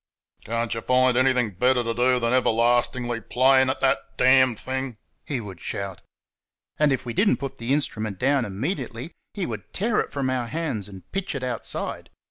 "Can't 0.45 0.73
y' 0.73 0.79
find 0.81 1.15
anything 1.15 1.51
better 1.51 1.83
t' 1.83 1.93
do 1.93 2.19
than 2.19 2.33
everlastingly 2.33 3.21
playing 3.21 3.69
at 3.69 3.81
that 3.81 3.99
damn 4.17 4.55
thing?" 4.55 4.97
he 5.27 5.39
would 5.39 5.59
shout. 5.61 6.01
And 6.79 6.91
if 6.91 7.05
we 7.05 7.13
did 7.13 7.29
n't 7.29 7.39
put 7.39 7.59
the 7.59 7.71
instrument 7.71 8.17
down 8.17 8.43
immediately 8.43 9.11
he 9.35 9.45
would 9.45 9.71
tear 9.73 9.99
it 9.99 10.11
from 10.11 10.31
our 10.31 10.47
hands 10.47 10.87
and 10.87 11.03
pitch 11.11 11.35
it 11.35 11.43
outside. 11.43 12.09